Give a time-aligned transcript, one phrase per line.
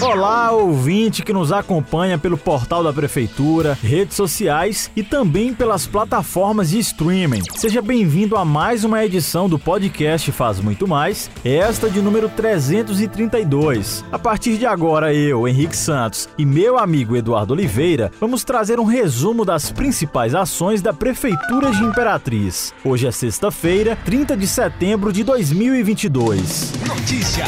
[0.00, 6.70] Olá, ouvinte que nos acompanha pelo portal da Prefeitura, redes sociais e também pelas plataformas
[6.70, 7.42] de streaming.
[7.54, 14.04] Seja bem-vindo a mais uma edição do podcast Faz Muito Mais, esta de número 332.
[14.10, 18.84] A partir de agora, eu, Henrique Santos e meu amigo Eduardo Oliveira vamos trazer um
[18.84, 22.74] resumo das principais ações da Prefeitura de Imperatriz.
[22.84, 26.72] Hoje é sexta-feira, 30 de setembro de 2022.
[26.86, 27.44] Notícia,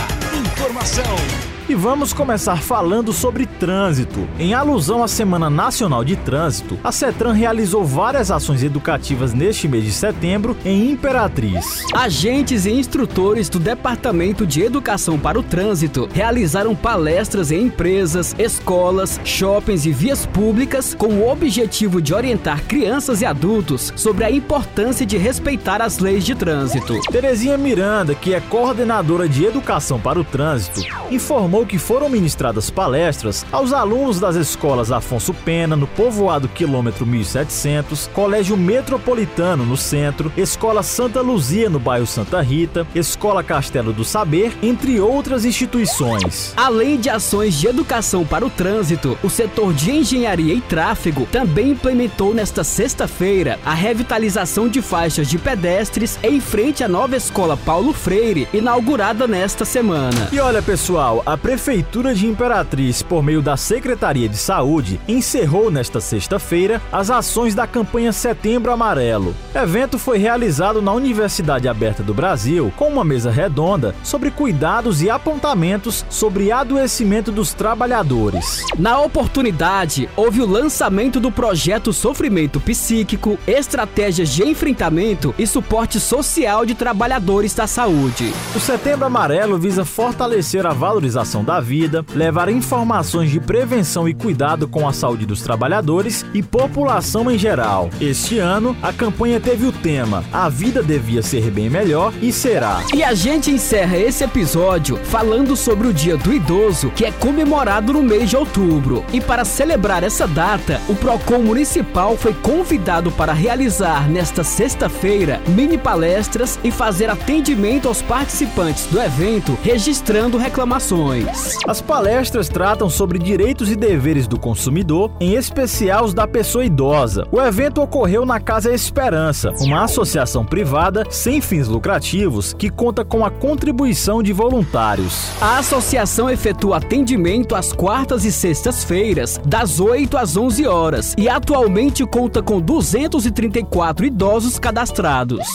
[0.46, 4.28] informação e vamos começar falando sobre trânsito.
[4.38, 9.84] Em alusão à Semana Nacional de Trânsito, a CETRAN realizou várias ações educativas neste mês
[9.84, 11.84] de setembro em Imperatriz.
[11.94, 19.20] Agentes e instrutores do Departamento de Educação para o Trânsito realizaram palestras em empresas, escolas,
[19.24, 25.06] shoppings e vias públicas com o objetivo de orientar crianças e adultos sobre a importância
[25.06, 27.00] de respeitar as leis de trânsito.
[27.10, 32.70] Terezinha Miranda, que é coordenadora de Educação para o Trânsito, informou informou que foram ministradas
[32.70, 40.32] palestras aos alunos das escolas Afonso Pena, no povoado quilômetro 1700, Colégio Metropolitano, no centro,
[40.34, 46.54] Escola Santa Luzia, no bairro Santa Rita, Escola Castelo do Saber, entre outras instituições.
[46.56, 51.72] Além de ações de educação para o trânsito, o setor de engenharia e tráfego também
[51.72, 57.92] implementou nesta sexta-feira a revitalização de faixas de pedestres em frente à nova escola Paulo
[57.92, 60.28] Freire, inaugurada nesta semana.
[60.32, 66.00] E olha, pessoal, a Prefeitura de Imperatriz, por meio da Secretaria de Saúde, encerrou nesta
[66.00, 69.34] sexta-feira as ações da campanha Setembro Amarelo.
[69.52, 75.02] O evento foi realizado na Universidade Aberta do Brasil com uma mesa redonda sobre cuidados
[75.02, 78.64] e apontamentos sobre adoecimento dos trabalhadores.
[78.78, 86.64] Na oportunidade, houve o lançamento do projeto Sofrimento Psíquico, Estratégias de Enfrentamento e Suporte Social
[86.64, 88.32] de Trabalhadores da Saúde.
[88.54, 94.66] O Setembro Amarelo visa fortalecer a valorização da vida, levar informações de prevenção e cuidado
[94.66, 97.88] com a saúde dos trabalhadores e população em geral.
[98.00, 102.82] Este ano, a campanha teve o tema A Vida Devia Ser Bem Melhor e será.
[102.92, 107.92] E a gente encerra esse episódio falando sobre o Dia do Idoso, que é comemorado
[107.92, 109.04] no mês de outubro.
[109.12, 115.78] E para celebrar essa data, o PROCON Municipal foi convidado para realizar nesta sexta-feira mini
[115.78, 121.21] palestras e fazer atendimento aos participantes do evento, registrando reclamações.
[121.66, 127.26] As palestras tratam sobre direitos e deveres do consumidor, em especial os da pessoa idosa.
[127.30, 133.24] O evento ocorreu na Casa Esperança, uma associação privada sem fins lucrativos que conta com
[133.24, 135.30] a contribuição de voluntários.
[135.40, 142.04] A associação efetua atendimento às quartas e sextas-feiras, das 8 às 11 horas, e atualmente
[142.04, 145.46] conta com 234 idosos cadastrados.